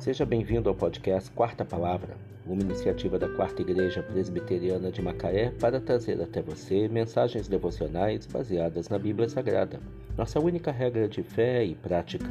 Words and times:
Seja 0.00 0.24
bem-vindo 0.24 0.70
ao 0.70 0.74
podcast 0.74 1.30
Quarta 1.32 1.62
Palavra, 1.62 2.16
uma 2.46 2.62
iniciativa 2.62 3.18
da 3.18 3.28
Quarta 3.28 3.60
Igreja 3.60 4.02
Presbiteriana 4.02 4.90
de 4.90 5.02
Macaé 5.02 5.50
para 5.60 5.78
trazer 5.78 6.18
até 6.22 6.40
você 6.40 6.88
mensagens 6.88 7.46
devocionais 7.46 8.24
baseadas 8.24 8.88
na 8.88 8.98
Bíblia 8.98 9.28
Sagrada, 9.28 9.78
nossa 10.16 10.40
única 10.40 10.70
regra 10.70 11.06
de 11.06 11.22
fé 11.22 11.62
e 11.66 11.74
prática. 11.74 12.30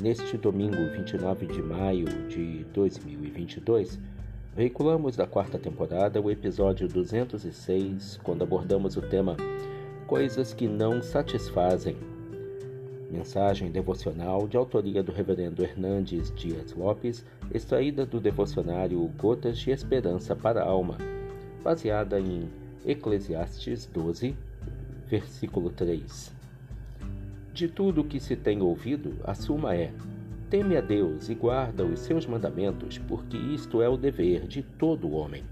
Neste 0.00 0.36
domingo 0.36 0.90
29 0.96 1.46
de 1.46 1.62
maio 1.62 2.06
de 2.28 2.64
2022, 2.74 3.96
veiculamos 4.56 5.14
da 5.14 5.28
quarta 5.28 5.60
temporada 5.60 6.20
o 6.20 6.28
episódio 6.28 6.88
206, 6.88 8.18
quando 8.24 8.42
abordamos 8.42 8.96
o 8.96 9.02
tema 9.02 9.36
Coisas 10.08 10.52
que 10.52 10.66
não 10.66 11.00
satisfazem 11.00 11.96
Mensagem 13.10 13.72
devocional 13.72 14.46
de 14.46 14.56
autoria 14.56 15.02
do 15.02 15.10
Reverendo 15.10 15.64
Hernandes 15.64 16.32
Dias 16.32 16.72
Lopes, 16.72 17.26
extraída 17.52 18.06
do 18.06 18.20
devocionário 18.20 19.04
Gotas 19.18 19.58
de 19.58 19.72
Esperança 19.72 20.36
para 20.36 20.62
a 20.62 20.68
Alma, 20.68 20.96
baseada 21.60 22.20
em 22.20 22.48
Eclesiastes 22.86 23.84
12, 23.86 24.36
versículo 25.08 25.70
3. 25.70 26.32
De 27.52 27.66
tudo 27.66 28.02
o 28.02 28.04
que 28.04 28.20
se 28.20 28.36
tem 28.36 28.62
ouvido, 28.62 29.16
a 29.24 29.34
suma 29.34 29.74
é: 29.74 29.92
teme 30.48 30.76
a 30.76 30.80
Deus 30.80 31.28
e 31.28 31.34
guarda 31.34 31.84
os 31.84 31.98
seus 31.98 32.24
mandamentos, 32.26 32.96
porque 32.96 33.36
isto 33.36 33.82
é 33.82 33.88
o 33.88 33.96
dever 33.96 34.46
de 34.46 34.62
todo 34.62 35.10
homem. 35.10 35.42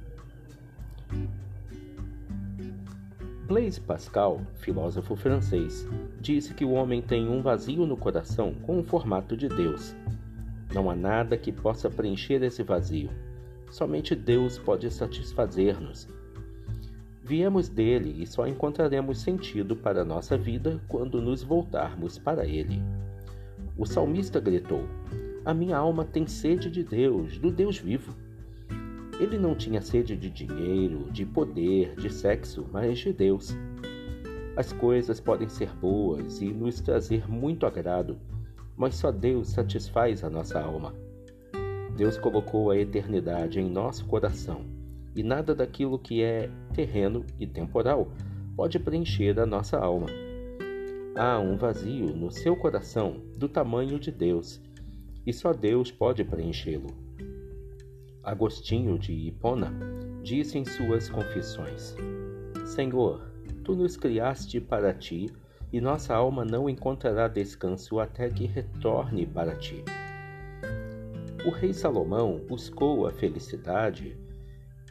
Blaise 3.48 3.80
Pascal, 3.80 4.42
filósofo 4.56 5.16
francês, 5.16 5.88
disse 6.20 6.52
que 6.52 6.66
o 6.66 6.72
homem 6.72 7.00
tem 7.00 7.26
um 7.30 7.40
vazio 7.40 7.86
no 7.86 7.96
coração 7.96 8.52
com 8.52 8.78
o 8.78 8.84
formato 8.84 9.34
de 9.34 9.48
Deus. 9.48 9.96
Não 10.74 10.90
há 10.90 10.94
nada 10.94 11.34
que 11.38 11.50
possa 11.50 11.88
preencher 11.88 12.42
esse 12.42 12.62
vazio. 12.62 13.08
Somente 13.70 14.14
Deus 14.14 14.58
pode 14.58 14.90
satisfazer-nos. 14.90 16.06
Viemos 17.24 17.70
dele 17.70 18.22
e 18.22 18.26
só 18.26 18.46
encontraremos 18.46 19.18
sentido 19.18 19.74
para 19.74 20.02
a 20.02 20.04
nossa 20.04 20.36
vida 20.36 20.78
quando 20.86 21.22
nos 21.22 21.42
voltarmos 21.42 22.18
para 22.18 22.46
ele. 22.46 22.82
O 23.78 23.86
salmista 23.86 24.38
gritou: 24.38 24.84
A 25.42 25.54
minha 25.54 25.78
alma 25.78 26.04
tem 26.04 26.26
sede 26.26 26.70
de 26.70 26.84
Deus, 26.84 27.38
do 27.38 27.50
Deus 27.50 27.78
vivo. 27.78 28.14
Ele 29.18 29.36
não 29.36 29.54
tinha 29.54 29.80
sede 29.80 30.16
de 30.16 30.30
dinheiro, 30.30 31.10
de 31.10 31.26
poder, 31.26 31.96
de 31.96 32.12
sexo, 32.12 32.66
mas 32.72 32.98
de 32.98 33.12
Deus. 33.12 33.54
As 34.56 34.72
coisas 34.72 35.20
podem 35.20 35.48
ser 35.48 35.74
boas 35.76 36.40
e 36.40 36.52
nos 36.52 36.80
trazer 36.80 37.28
muito 37.28 37.66
agrado, 37.66 38.16
mas 38.76 38.94
só 38.94 39.10
Deus 39.10 39.48
satisfaz 39.48 40.22
a 40.22 40.30
nossa 40.30 40.60
alma. 40.60 40.94
Deus 41.96 42.16
colocou 42.16 42.70
a 42.70 42.78
eternidade 42.78 43.58
em 43.58 43.68
nosso 43.68 44.06
coração 44.06 44.64
e 45.16 45.22
nada 45.24 45.52
daquilo 45.52 45.98
que 45.98 46.22
é 46.22 46.48
terreno 46.72 47.24
e 47.40 47.46
temporal 47.46 48.12
pode 48.54 48.78
preencher 48.78 49.38
a 49.40 49.46
nossa 49.46 49.76
alma. 49.76 50.06
Há 51.16 51.40
um 51.40 51.56
vazio 51.56 52.14
no 52.14 52.30
seu 52.30 52.54
coração 52.54 53.20
do 53.36 53.48
tamanho 53.48 53.98
de 53.98 54.12
Deus 54.12 54.60
e 55.26 55.32
só 55.32 55.52
Deus 55.52 55.90
pode 55.90 56.22
preenchê-lo. 56.22 57.07
Agostinho 58.28 58.98
de 58.98 59.10
Hipona 59.10 59.72
disse 60.22 60.58
em 60.58 60.64
suas 60.66 61.08
confissões: 61.08 61.96
Senhor, 62.66 63.26
tu 63.64 63.74
nos 63.74 63.96
criaste 63.96 64.60
para 64.60 64.92
ti, 64.92 65.30
e 65.72 65.80
nossa 65.80 66.14
alma 66.14 66.44
não 66.44 66.68
encontrará 66.68 67.26
descanso 67.26 67.98
até 67.98 68.28
que 68.28 68.44
retorne 68.44 69.24
para 69.24 69.56
ti. 69.56 69.82
O 71.46 71.48
rei 71.48 71.72
Salomão 71.72 72.38
buscou 72.46 73.06
a 73.06 73.12
felicidade 73.12 74.14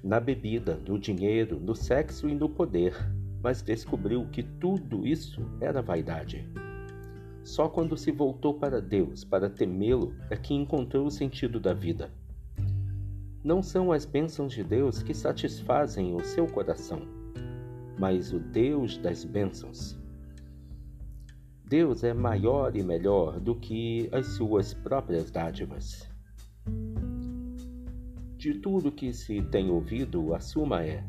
na 0.04 0.20
bebida, 0.20 0.76
no 0.88 0.98
dinheiro, 0.98 1.60
no 1.60 1.76
sexo 1.76 2.28
e 2.28 2.34
no 2.34 2.50
poder, 2.50 2.96
mas 3.44 3.62
descobriu 3.62 4.26
que 4.32 4.42
tudo 4.42 5.06
isso 5.06 5.46
era 5.62 5.80
vaidade. 5.80 6.50
Só 7.44 7.70
quando 7.70 7.96
se 7.96 8.12
voltou 8.12 8.56
para 8.56 8.82
Deus 8.82 9.24
para 9.24 9.48
temê-lo 9.48 10.16
é 10.28 10.36
que 10.36 10.56
encontrou 10.56 11.06
o 11.06 11.12
sentido 11.12 11.60
da 11.60 11.72
vida. 11.72 12.12
Não 13.48 13.64
são 13.64 13.94
as 13.94 14.04
bênçãos 14.04 14.52
de 14.52 14.62
Deus 14.62 15.02
que 15.02 15.14
satisfazem 15.14 16.14
o 16.14 16.22
seu 16.22 16.46
coração, 16.48 17.08
mas 17.98 18.34
o 18.34 18.40
Deus 18.40 18.98
das 18.98 19.24
bênçãos. 19.24 19.98
Deus 21.64 22.04
é 22.04 22.14
maior 22.14 22.76
e 22.76 22.84
melhor 22.84 23.40
do 23.40 23.56
que 23.56 24.10
as 24.12 24.26
suas 24.36 24.74
próprias 24.74 25.32
dádivas. 25.32 26.10
De 28.36 28.56
tudo 28.56 28.92
que 28.92 29.14
se 29.14 29.42
tem 29.44 29.72
ouvido, 29.72 30.36
a 30.36 30.42
suma 30.42 30.84
é: 30.84 31.02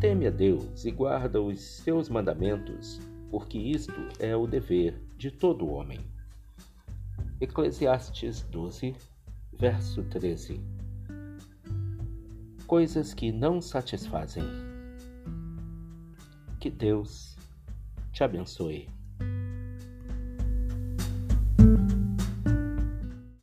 teme 0.00 0.26
a 0.26 0.30
Deus 0.30 0.86
e 0.86 0.90
guarda 0.90 1.38
os 1.38 1.60
seus 1.60 2.08
mandamentos, 2.08 2.98
porque 3.30 3.58
isto 3.58 4.08
é 4.18 4.34
o 4.34 4.46
dever 4.46 4.98
de 5.18 5.30
todo 5.30 5.68
homem. 5.68 6.00
Eclesiastes 7.38 8.40
12, 8.40 8.96
verso 9.52 10.02
13 10.04 10.77
coisas 12.68 13.14
que 13.14 13.32
não 13.32 13.62
satisfazem. 13.62 14.44
Que 16.60 16.68
Deus 16.68 17.34
te 18.12 18.22
abençoe. 18.22 18.86